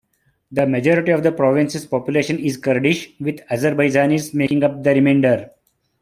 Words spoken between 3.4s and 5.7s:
Azerbaijanis making up the remainder.